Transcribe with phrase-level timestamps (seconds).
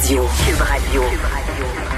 [0.00, 0.26] Radio.
[0.46, 1.02] Cube Radio.
[1.02, 1.89] Cube Radio.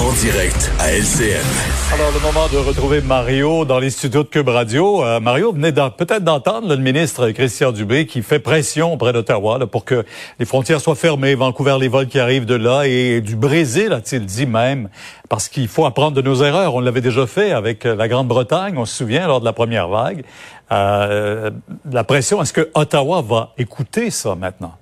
[0.00, 1.44] En direct à LCN.
[1.92, 5.04] Alors, le moment de retrouver Mario dans les studios de Cube Radio.
[5.04, 9.84] Euh, Mario, venait peut-être d'entendre le ministre Christian Dubé qui fait pression auprès d'Ottawa pour
[9.84, 10.06] que
[10.38, 11.34] les frontières soient fermées.
[11.34, 14.88] Vancouver, les vols qui arrivent de là et du Brésil, a-t-il dit même,
[15.28, 16.74] parce qu'il faut apprendre de nos erreurs.
[16.74, 20.24] On l'avait déjà fait avec la Grande-Bretagne, on se souvient, lors de la première vague.
[20.72, 21.50] Euh,
[21.90, 24.72] la pression, est-ce que Ottawa va écouter ça maintenant?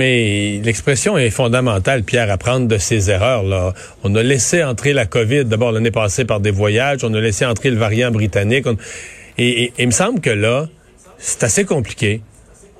[0.00, 3.42] Mais l'expression est fondamentale, Pierre, à prendre de ses erreurs.
[3.42, 3.74] Là.
[4.02, 7.44] On a laissé entrer la COVID, d'abord l'année passée par des voyages, on a laissé
[7.44, 8.64] entrer le variant britannique.
[9.36, 10.68] Et, il me semble que là,
[11.18, 12.22] c'est assez compliqué.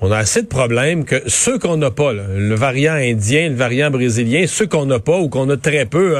[0.01, 3.91] On a assez de problèmes que ceux qu'on n'a pas, le variant indien, le variant
[3.91, 6.17] brésilien, ceux qu'on n'a pas ou qu'on a très peu,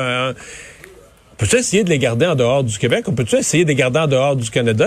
[1.42, 3.06] peut-tu essayer de les garder en dehors du Québec?
[3.08, 4.86] On peut-tu essayer de les garder en dehors du Canada?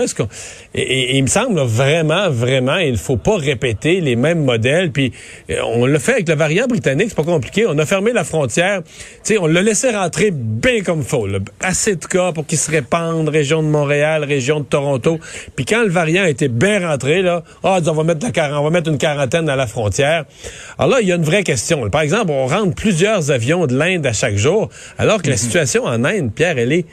[0.73, 4.93] Et, il me semble vraiment, vraiment, il ne faut pas répéter les mêmes modèles.
[4.93, 5.11] Puis
[5.49, 7.65] euh, on l'a fait avec le variant britannique, c'est pas compliqué.
[7.67, 8.83] On a fermé la frontière.
[9.21, 11.27] sais, on l'a laissé rentrer bien comme faut.
[11.59, 15.19] Assez de cas pour qu'il se répande, région de Montréal, région de Toronto.
[15.57, 18.69] Puis quand le variant était bien rentré, là, ah, on va mettre la on va
[18.69, 20.23] mettre une quarantaine à la frontière.
[20.77, 21.89] Alors là, il y a une vraie question.
[21.89, 25.39] Par exemple, on rentre plusieurs avions de l'Inde à chaque jour, alors que la mhm.
[25.39, 26.85] situation en Inde, elle est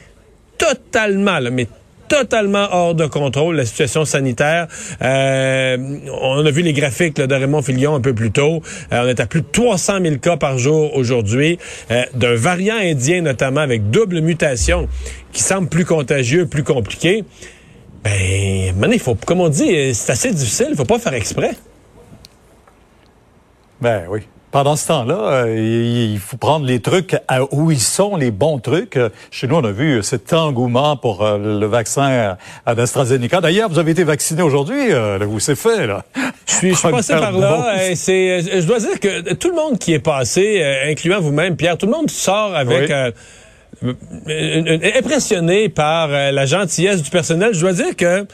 [0.58, 1.66] totalement, mais
[2.12, 4.68] totalement hors de contrôle, la situation sanitaire.
[5.00, 5.78] Euh,
[6.20, 8.60] on a vu les graphiques de Raymond Filion un peu plus tôt.
[8.92, 11.58] Euh, on est à plus de 300 000 cas par jour aujourd'hui,
[11.90, 14.88] euh, d'un variant indien notamment avec double mutation
[15.32, 17.24] qui semble plus contagieux, plus compliqué.
[18.04, 21.52] Ben, il faut, comme on dit, c'est assez difficile, il faut pas faire exprès.
[23.82, 24.20] Ben oui.
[24.52, 27.16] Pendant ce temps-là, euh, il faut prendre les trucs
[27.50, 28.96] où ils sont, les bons trucs.
[28.96, 33.40] Euh, chez nous, on a vu cet engouement pour euh, le vaccin à AstraZeneca.
[33.40, 34.92] D'ailleurs, vous avez été vacciné aujourd'hui.
[35.22, 36.04] vous c'est fait, là.
[36.46, 37.94] Je suis, passé par là.
[37.96, 41.86] c'est, je dois dire que tout le monde qui est passé, incluant vous-même, Pierre, tout
[41.86, 42.92] le monde sort avec...
[44.96, 47.52] impressionné par la gentillesse du personnel.
[47.54, 48.26] Je dois dire que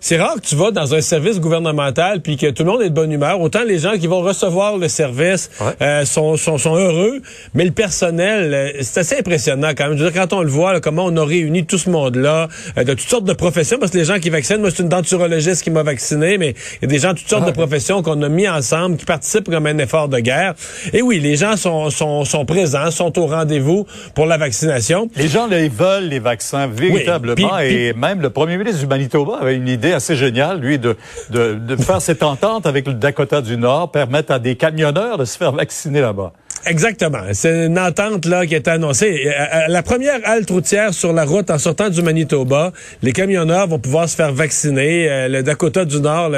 [0.00, 2.90] c'est rare que tu vas dans un service gouvernemental puis que tout le monde est
[2.90, 3.40] de bonne humeur.
[3.40, 7.22] Autant les gens qui vont recevoir le service euh, sont, sont, sont, heureux,
[7.54, 9.98] mais le personnel, euh, c'est assez impressionnant quand même.
[9.98, 12.84] Je veux dire, quand on le voit, comment on a réuni tout ce monde-là, euh,
[12.84, 15.62] de toutes sortes de professions, parce que les gens qui vaccinent, moi c'est une denturologiste
[15.62, 18.20] qui m'a vacciné, mais il y a des gens de toutes sortes de professions qu'on
[18.22, 20.54] a mis ensemble, qui participent comme un effort de guerre.
[20.92, 25.08] Et oui, les gens sont, sont, sont présents, sont au rendez-vous pour la vaccination.
[25.16, 27.58] Les gens les veulent, les vaccins, véritablement.
[27.58, 30.96] et même le premier ministre du Manitoba avait une idée assez génial, lui, de,
[31.30, 35.36] de, faire cette entente avec le Dakota du Nord, permettre à des camionneurs de se
[35.36, 36.32] faire vacciner là-bas.
[36.64, 37.20] Exactement.
[37.32, 39.30] C'est une entente là qui est annoncée.
[39.68, 44.08] la première halte routière sur la route en sortant du Manitoba, les camionneurs vont pouvoir
[44.08, 45.08] se faire vacciner.
[45.08, 46.32] Euh, le Dakota du Nord,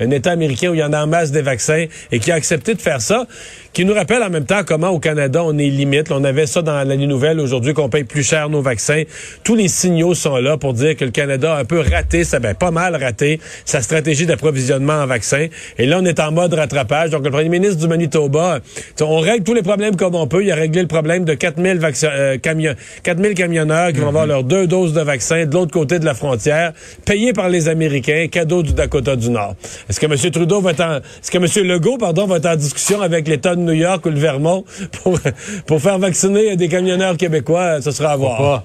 [0.00, 2.34] un État américain où il y en a en masse des vaccins et qui a
[2.34, 3.26] accepté de faire ça,
[3.74, 6.12] qui nous rappelle en même temps comment au Canada on est limite.
[6.12, 9.02] on avait ça dans la nouvelle aujourd'hui qu'on paye plus cher nos vaccins.
[9.42, 12.38] Tous les signaux sont là pour dire que le Canada a un peu raté, ça
[12.38, 15.48] ben pas mal raté sa stratégie d'approvisionnement en vaccins.
[15.76, 17.10] Et là on est en mode rattrapage.
[17.10, 18.60] Donc le premier ministre du Manitoba,
[19.00, 20.44] on règle tous les problème comme on peut.
[20.44, 24.30] Il a réglé le problème de 4000 euh, camions, 4000 camionneurs qui vont avoir mhm.
[24.30, 26.72] leurs deux doses de vaccin de l'autre côté de la frontière,
[27.04, 29.56] payés par les Américains, cadeau du Dakota du Nord.
[29.90, 30.30] Est-ce que M.
[30.30, 31.66] Trudeau va être en, est-ce que M.
[31.66, 34.64] Legault, pardon, va être en discussion avec l'État de New York ou le Vermont
[35.02, 35.18] pour,
[35.66, 37.82] pour faire vacciner des camionneurs québécois?
[37.82, 38.64] Ce sera à voir.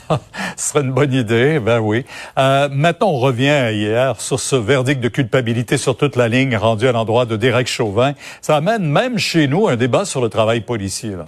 [0.56, 2.04] Ce serait une bonne idée, ben oui.
[2.38, 6.88] Euh, maintenant, on revient hier sur ce verdict de culpabilité sur toute la ligne rendu
[6.88, 8.14] à l'endroit de Derek Chauvin.
[8.40, 11.10] Ça amène même chez nous un débat sur le travail policier.
[11.10, 11.26] Là.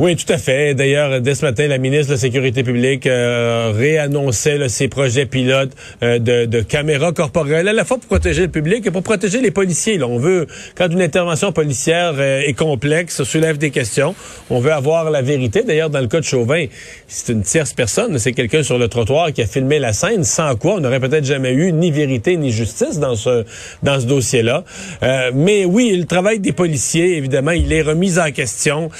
[0.00, 0.74] Oui, tout à fait.
[0.74, 5.70] D'ailleurs, dès ce matin, la ministre de la Sécurité publique euh, réannonçait ses projets pilotes
[6.02, 9.40] euh, de, de, caméras corporelles, à la fois pour protéger le public et pour protéger
[9.40, 9.96] les policiers.
[9.96, 14.16] Là, on veut, quand une intervention policière euh, est complexe, soulève des questions,
[14.50, 15.62] on veut avoir la vérité.
[15.62, 16.66] D'ailleurs, dans le cas de Chauvin,
[17.06, 20.56] c'est une tierce personne, c'est quelqu'un sur le trottoir qui a filmé la scène, sans
[20.56, 23.44] quoi on n'aurait peut-être jamais eu ni vérité ni justice dans ce
[23.84, 24.64] dossier-là.
[25.04, 28.90] Euh, mais oui, le travail des policiers, évidemment, il est remis en question.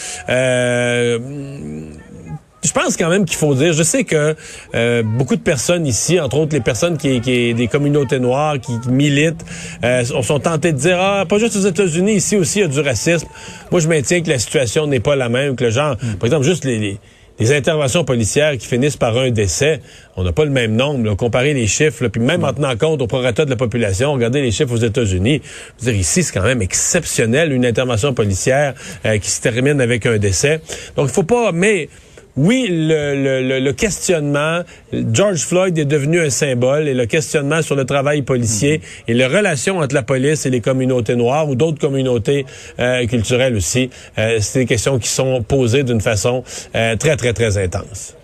[2.65, 4.35] Je pense quand même qu'il faut dire, je sais que
[4.75, 8.73] euh, beaucoup de personnes ici, entre autres les personnes qui, qui des communautés noires, qui,
[8.89, 9.45] militent,
[9.85, 12.69] euh, sont tentées de dire ah pas juste aux États-Unis, ici aussi il y a
[12.69, 13.29] du racisme.
[13.71, 16.15] Moi je maintiens que la situation n'est pas la même, que le genre, hmm.
[16.15, 16.99] par exemple juste les, les
[17.41, 19.81] interventions policières qui finissent par un décès,
[20.17, 21.05] on n'a pas le même nombre.
[21.05, 21.17] Là.
[21.17, 24.53] Comparer les chiffres, puis même en tenant compte au prorata de la population, regardez les
[24.53, 25.43] chiffres aux États-Unis.
[25.81, 30.19] dire ici, c'est quand même exceptionnel une intervention policière euh, qui se termine avec un
[30.19, 30.61] décès.
[30.97, 31.51] Donc, il faut pas.
[31.53, 31.89] Mais
[32.37, 37.77] oui, le, le, le, questionnement, George Floyd est devenu un symbole et le questionnement sur
[37.77, 41.79] le travail policier et les relations entre la police et les communautés noires ou d'autres
[41.79, 42.45] communautés
[42.81, 43.89] euh, culturelles aussi,
[44.19, 46.43] euh, c'est des questions qui sont posées d'une façon
[46.75, 48.17] euh, très, très, très intense.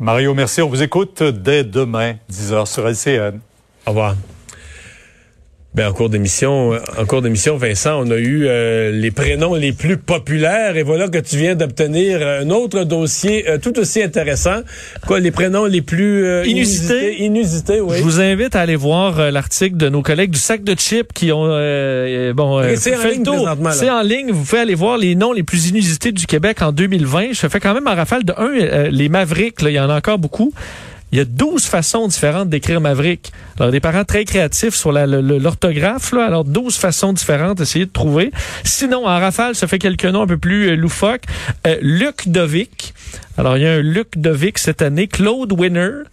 [0.00, 0.60] Mario, merci.
[0.60, 3.38] On vous écoute dès demain, 10h sur LCN.
[3.86, 4.16] Au revoir.
[5.74, 9.72] Ben, en cours d'émission, en cours d'émission, Vincent, on a eu euh, les prénoms les
[9.72, 14.60] plus populaires et voilà que tu viens d'obtenir un autre dossier euh, tout aussi intéressant.
[15.06, 17.96] Quoi, les prénoms les plus euh, inusités, inusités, oui.
[17.96, 21.32] Je vous invite à aller voir l'article de nos collègues du sac de chips qui
[21.32, 21.46] ont
[22.34, 23.24] bon c'est en ligne
[23.72, 24.30] C'est en ligne.
[24.30, 27.28] Vous pouvez aller voir les noms les plus inusités du Québec en 2020.
[27.32, 29.62] Je fais quand même en rafale de un les Mavericks.
[29.62, 30.52] Là, il y en a encore beaucoup.
[31.12, 33.32] Il y a 12 façons différentes d'écrire Maverick.
[33.58, 36.24] Alors, des parents très créatifs sur l'orthographe, là.
[36.24, 38.30] Alors, 12 façons différentes, essayez de trouver.
[38.64, 41.24] Sinon, en rafale, ça fait quelques noms un peu plus euh, loufoques.
[41.66, 42.94] Euh, Luc Dovic.
[43.36, 45.06] Alors, il y a un Luc Dovic cette année.
[45.06, 46.04] Claude Winner.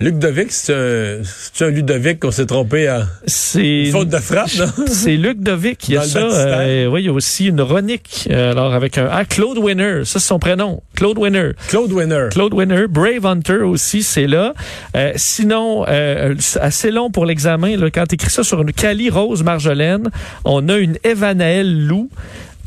[0.00, 4.86] Luc Dovic, c'est un, un Ludovic qu'on s'est trompé à c'est faute de frappe, non?
[4.86, 5.88] C'est Luc Dovic.
[5.88, 6.20] Il y a ça.
[6.20, 8.28] Euh, oui, il y a aussi une Ronick.
[8.30, 10.84] Euh, alors avec un ah Claude Winner, ça c'est son prénom.
[10.94, 11.50] Claude Winner.
[11.66, 12.28] Claude Winner.
[12.30, 12.86] Claude Winner.
[12.88, 14.54] Brave Hunter aussi, c'est là.
[14.94, 17.74] Euh, sinon, euh, assez long pour l'examen.
[17.92, 20.10] Quand tu écris ça sur une Cali Rose Marjolaine,
[20.44, 22.08] on a une Evanaël Lou.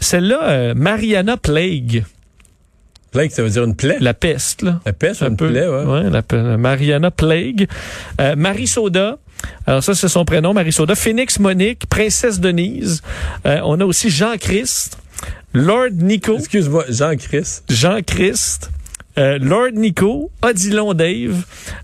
[0.01, 2.04] Celle-là, Mariana Plague.
[3.12, 3.98] Plague, ça veut dire une plaie?
[4.00, 4.80] La peste, là.
[4.86, 5.84] La peste, un une peu, plaie, ouais.
[5.84, 7.68] ouais la, Mariana Plague.
[8.19, 9.18] Euh, Marie Soda.
[9.68, 10.96] Alors ça, c'est son prénom, Marie Soda.
[10.96, 13.02] Phoenix Monique, Princesse Denise.
[13.46, 14.98] Euh, on a aussi Jean-Christ.
[15.54, 16.38] Lord Nico.
[16.38, 17.66] Excuse-moi, Jean-Christ.
[17.69, 18.72] Jean-Christ.
[19.18, 21.44] Euh, Lord Nico, Odilon Dave,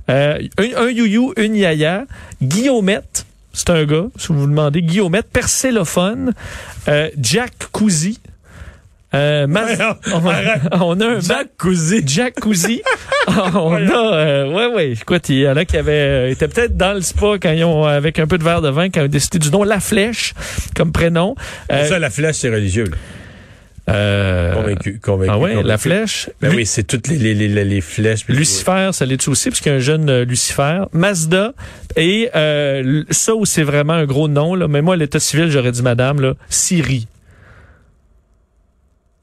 [0.09, 2.06] euh, un, un you une Yaya,
[2.41, 6.33] Guillaumette, c'est un gars, si vous vous demandez, Guillaumette, Percélophone,
[6.88, 8.19] euh, Jack Cousy,
[9.13, 9.48] euh,
[10.74, 12.04] on, a un Jack Cousy.
[12.06, 12.81] Jack Cousy.
[13.27, 14.92] on a, euh, ouais, ouais.
[14.92, 17.63] Écoute, il y en a qui avaient, euh, étaient peut-être dans le spa quand ils
[17.63, 19.80] ont, avec un peu de verre de vin, quand ils ont décidé du nom La
[19.80, 20.33] Flèche
[20.75, 21.36] comme prénom.
[21.71, 22.92] Euh, ça, La Flèche, c'est religieux.
[23.89, 25.31] Euh, convaincu, convaincu.
[25.33, 26.30] Ah ouais, la flèche.
[26.42, 28.27] Ben oui, c'est toutes les, les, les, les flèches.
[28.27, 30.83] Lucifer, ça l'est aussi, parce qu'il y a un jeune euh, Lucifer.
[30.92, 31.53] Mazda.
[31.95, 35.50] Et euh, ça où c'est vraiment un gros nom, là, mais moi, à l'état civil,
[35.50, 37.07] j'aurais dit madame, là, Siri.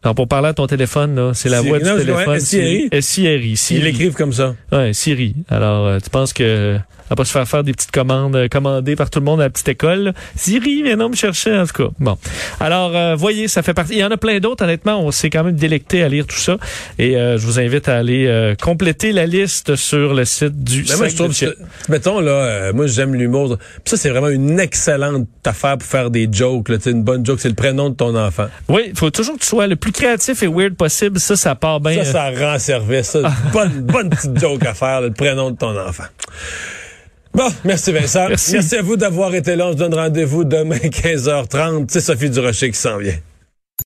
[0.04, 2.38] Alors, pour parler à ton téléphone, c'est la voix du téléphone.
[2.38, 2.90] Siri.
[3.00, 3.56] Siri?
[3.70, 4.54] Ils l'écrivent comme ça.
[4.70, 5.34] Ouais, Siri.
[5.48, 6.78] Alors, euh, tu penses que
[7.10, 9.44] va pas se faire faire des petites commandes euh, commandées par tout le monde à
[9.44, 10.14] la petite école.
[10.36, 11.90] Siri, viens non me chercher, en tout cas.
[11.98, 12.16] Bon.
[12.60, 13.94] Alors, euh, voyez, ça fait partie.
[13.94, 15.00] Il y en a plein d'autres, honnêtement.
[15.04, 16.56] On s'est quand même délecté à lire tout ça.
[16.98, 20.96] Et euh, je vous invite à aller compléter la liste sur le site du Mais
[20.96, 21.56] moi, je trouve que,
[21.88, 23.58] mettons, là, moi, j'aime l'humour.
[23.84, 26.68] Ça, c'est vraiment une excellente affaire pour faire des jokes.
[26.68, 26.78] Là.
[26.86, 28.46] une bonne joke, c'est le prénom de ton enfant.
[28.68, 31.18] Oui, il faut toujours que tu sois le plus créatif et weird possible.
[31.18, 32.04] Ça, ça part bien.
[32.04, 33.10] Ça, ça rend service.
[33.10, 33.32] Ça.
[33.52, 36.04] bonne, bonne petite joke à faire, le prénom de ton enfant.
[37.32, 38.28] Bon, merci Vincent.
[38.28, 39.68] Merci, merci à vous d'avoir été là.
[39.68, 41.86] On se donne rendez-vous demain 15h30.
[41.88, 43.16] C'est Sophie Durocher qui s'en vient.